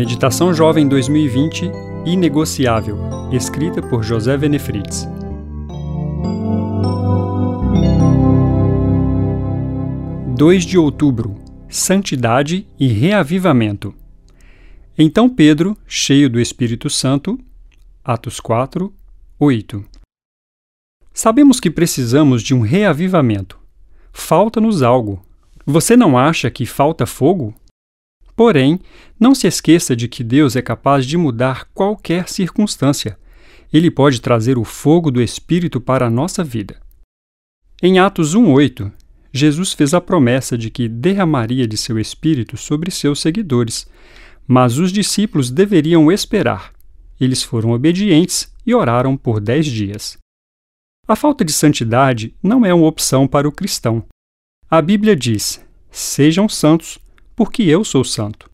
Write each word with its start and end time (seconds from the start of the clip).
Meditação 0.00 0.54
Jovem 0.54 0.88
2020 0.88 1.70
Inegociável, 2.06 2.96
escrita 3.30 3.82
por 3.82 4.02
José 4.02 4.34
Venefrides. 4.34 5.06
Dois 10.34 10.64
de 10.64 10.78
outubro 10.78 11.36
Santidade 11.68 12.66
e 12.78 12.88
reavivamento. 12.88 13.94
Então 14.96 15.28
Pedro, 15.28 15.76
cheio 15.86 16.30
do 16.30 16.40
Espírito 16.40 16.88
Santo, 16.88 17.38
Atos 18.02 18.40
4, 18.40 18.90
8. 19.38 19.84
Sabemos 21.12 21.60
que 21.60 21.70
precisamos 21.70 22.42
de 22.42 22.54
um 22.54 22.62
reavivamento. 22.62 23.60
Falta-nos 24.14 24.82
algo. 24.82 25.22
Você 25.66 25.94
não 25.94 26.16
acha 26.16 26.50
que 26.50 26.64
falta 26.64 27.04
fogo? 27.04 27.54
Porém, 28.40 28.80
não 29.20 29.34
se 29.34 29.46
esqueça 29.46 29.94
de 29.94 30.08
que 30.08 30.24
Deus 30.24 30.56
é 30.56 30.62
capaz 30.62 31.04
de 31.04 31.18
mudar 31.18 31.68
qualquer 31.74 32.26
circunstância. 32.26 33.18
Ele 33.70 33.90
pode 33.90 34.18
trazer 34.18 34.56
o 34.56 34.64
fogo 34.64 35.10
do 35.10 35.20
Espírito 35.20 35.78
para 35.78 36.06
a 36.06 36.10
nossa 36.10 36.42
vida. 36.42 36.80
Em 37.82 37.98
Atos 37.98 38.34
1:8, 38.34 38.90
Jesus 39.30 39.74
fez 39.74 39.92
a 39.92 40.00
promessa 40.00 40.56
de 40.56 40.70
que 40.70 40.88
derramaria 40.88 41.66
de 41.66 41.76
seu 41.76 41.98
Espírito 41.98 42.56
sobre 42.56 42.90
seus 42.90 43.20
seguidores, 43.20 43.86
mas 44.48 44.78
os 44.78 44.90
discípulos 44.90 45.50
deveriam 45.50 46.10
esperar. 46.10 46.72
Eles 47.20 47.42
foram 47.42 47.72
obedientes 47.72 48.50
e 48.66 48.74
oraram 48.74 49.18
por 49.18 49.38
dez 49.38 49.66
dias. 49.66 50.16
A 51.06 51.14
falta 51.14 51.44
de 51.44 51.52
santidade 51.52 52.34
não 52.42 52.64
é 52.64 52.72
uma 52.72 52.86
opção 52.86 53.28
para 53.28 53.46
o 53.46 53.52
cristão. 53.52 54.02
A 54.70 54.80
Bíblia 54.80 55.14
diz: 55.14 55.62
Sejam 55.90 56.48
santos, 56.48 56.98
porque 57.40 57.62
eu 57.62 57.82
sou 57.82 58.04
santo. 58.04 58.50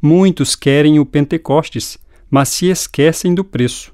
Muitos 0.00 0.56
querem 0.56 0.98
o 0.98 1.04
Pentecostes, 1.04 1.98
mas 2.30 2.48
se 2.48 2.64
esquecem 2.64 3.34
do 3.34 3.44
preço. 3.44 3.92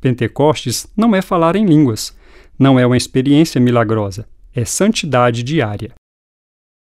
Pentecostes 0.00 0.86
não 0.96 1.14
é 1.14 1.20
falar 1.20 1.56
em 1.56 1.66
línguas, 1.66 2.16
não 2.58 2.78
é 2.78 2.86
uma 2.86 2.96
experiência 2.96 3.60
milagrosa, 3.60 4.26
é 4.54 4.64
santidade 4.64 5.42
diária. 5.42 5.92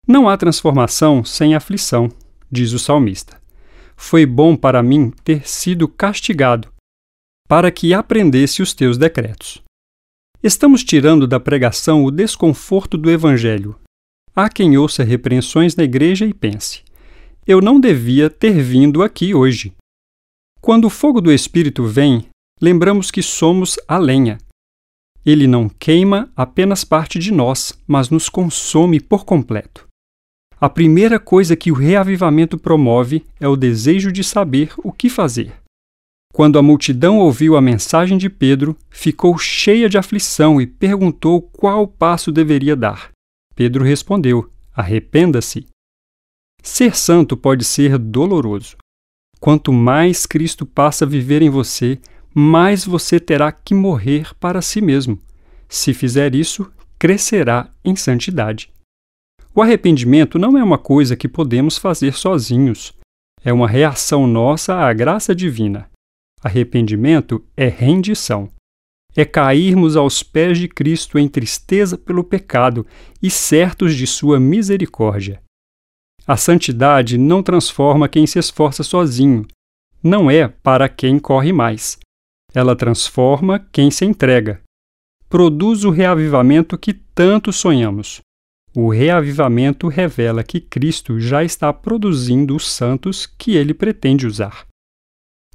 Não 0.07 0.29
há 0.29 0.37
transformação 0.37 1.23
sem 1.23 1.55
aflição, 1.55 2.11
diz 2.51 2.73
o 2.73 2.77
salmista. 2.77 3.41
Foi 3.97 4.23
bom 4.23 4.55
para 4.55 4.83
mim 4.83 5.11
ter 5.23 5.47
sido 5.47 5.87
castigado, 5.87 6.71
para 7.47 7.71
que 7.71 7.91
aprendesse 7.91 8.61
os 8.61 8.71
teus 8.71 8.99
decretos. 8.99 9.63
Estamos 10.43 10.83
tirando 10.83 11.25
da 11.25 11.39
pregação 11.39 12.05
o 12.05 12.11
desconforto 12.11 12.99
do 12.99 13.09
Evangelho, 13.09 13.80
Há 14.35 14.49
quem 14.49 14.77
ouça 14.77 15.03
repreensões 15.03 15.75
na 15.75 15.83
igreja 15.83 16.25
e 16.25 16.33
pense: 16.33 16.83
eu 17.47 17.59
não 17.59 17.79
devia 17.79 18.29
ter 18.29 18.61
vindo 18.61 19.01
aqui 19.01 19.33
hoje. 19.33 19.73
Quando 20.61 20.85
o 20.85 20.89
fogo 20.91 21.19
do 21.19 21.31
Espírito 21.31 21.85
vem, 21.85 22.27
lembramos 22.61 23.09
que 23.09 23.23
somos 23.23 23.79
a 23.87 23.97
lenha. 23.97 24.37
Ele 25.25 25.47
não 25.47 25.67
queima 25.67 26.31
apenas 26.35 26.83
parte 26.83 27.17
de 27.17 27.31
nós, 27.31 27.73
mas 27.87 28.09
nos 28.09 28.29
consome 28.29 28.99
por 28.99 29.25
completo. 29.25 29.87
A 30.59 30.69
primeira 30.69 31.19
coisa 31.19 31.55
que 31.55 31.71
o 31.71 31.75
reavivamento 31.75 32.57
promove 32.59 33.25
é 33.39 33.47
o 33.47 33.55
desejo 33.55 34.11
de 34.11 34.23
saber 34.23 34.71
o 34.77 34.91
que 34.91 35.09
fazer. 35.09 35.53
Quando 36.31 36.59
a 36.59 36.61
multidão 36.61 37.17
ouviu 37.17 37.57
a 37.57 37.61
mensagem 37.61 38.17
de 38.19 38.29
Pedro, 38.29 38.77
ficou 38.89 39.37
cheia 39.37 39.89
de 39.89 39.97
aflição 39.97 40.61
e 40.61 40.67
perguntou 40.67 41.41
qual 41.41 41.87
passo 41.87 42.31
deveria 42.31 42.75
dar. 42.75 43.09
Pedro 43.55 43.83
respondeu: 43.83 44.51
Arrependa-se. 44.73 45.65
Ser 46.63 46.95
santo 46.95 47.35
pode 47.35 47.65
ser 47.65 47.97
doloroso. 47.97 48.77
Quanto 49.39 49.73
mais 49.73 50.25
Cristo 50.25 50.65
passa 50.65 51.05
a 51.05 51.07
viver 51.07 51.41
em 51.41 51.49
você, 51.49 51.99
mais 52.33 52.85
você 52.85 53.19
terá 53.19 53.51
que 53.51 53.73
morrer 53.73 54.33
para 54.35 54.61
si 54.61 54.79
mesmo. 54.79 55.19
Se 55.67 55.93
fizer 55.93 56.35
isso, 56.35 56.71
crescerá 56.99 57.69
em 57.83 57.95
santidade. 57.95 58.71
O 59.53 59.61
arrependimento 59.61 60.37
não 60.39 60.57
é 60.57 60.63
uma 60.63 60.77
coisa 60.77 61.15
que 61.15 61.27
podemos 61.27 61.77
fazer 61.77 62.13
sozinhos. 62.13 62.93
É 63.43 63.51
uma 63.51 63.67
reação 63.67 64.27
nossa 64.27 64.75
à 64.75 64.93
graça 64.93 65.33
divina. 65.33 65.89
Arrependimento 66.41 67.43
é 67.57 67.67
rendição 67.67 68.49
é 69.15 69.25
cairmos 69.25 69.95
aos 69.95 70.23
pés 70.23 70.57
de 70.57 70.67
Cristo 70.67 71.19
em 71.19 71.27
tristeza 71.27 71.97
pelo 71.97 72.23
pecado 72.23 72.85
e 73.21 73.29
certos 73.29 73.95
de 73.95 74.07
Sua 74.07 74.39
misericórdia. 74.39 75.41
A 76.25 76.37
santidade 76.37 77.17
não 77.17 77.43
transforma 77.43 78.07
quem 78.07 78.25
se 78.25 78.39
esforça 78.39 78.83
sozinho, 78.83 79.45
não 80.03 80.31
é 80.31 80.47
para 80.47 80.87
quem 80.89 81.19
corre 81.19 81.51
mais. 81.51 81.99
Ela 82.53 82.75
transforma 82.75 83.59
quem 83.71 83.91
se 83.91 84.05
entrega. 84.05 84.61
Produz 85.29 85.83
o 85.83 85.89
reavivamento 85.89 86.77
que 86.77 86.93
tanto 86.93 87.53
sonhamos. 87.53 88.21
O 88.73 88.89
reavivamento 88.89 89.87
revela 89.87 90.43
que 90.43 90.59
Cristo 90.59 91.19
já 91.19 91.43
está 91.43 91.71
produzindo 91.73 92.55
os 92.55 92.69
santos 92.69 93.25
que 93.25 93.55
ele 93.55 93.73
pretende 93.73 94.25
usar. 94.25 94.65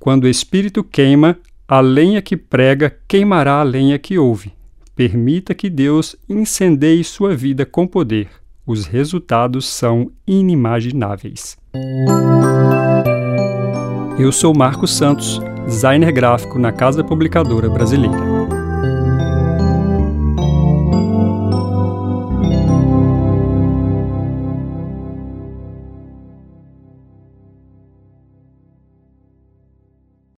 Quando 0.00 0.24
o 0.24 0.28
Espírito 0.28 0.84
queima, 0.84 1.38
a 1.68 1.80
lenha 1.80 2.22
que 2.22 2.36
prega 2.36 2.96
queimará 3.08 3.60
a 3.60 3.64
lenha 3.64 3.98
que 3.98 4.18
ouve. 4.18 4.52
Permita 4.94 5.54
que 5.54 5.68
Deus 5.68 6.16
incendeie 6.28 7.02
sua 7.02 7.34
vida 7.34 7.66
com 7.66 7.86
poder. 7.86 8.28
Os 8.64 8.86
resultados 8.86 9.66
são 9.66 10.10
inimagináveis. 10.26 11.56
Eu 14.18 14.32
sou 14.32 14.56
Marcos 14.56 14.96
Santos, 14.96 15.40
designer 15.66 16.12
gráfico 16.12 16.58
na 16.58 16.72
Casa 16.72 17.04
Publicadora 17.04 17.68
Brasileira. 17.68 18.25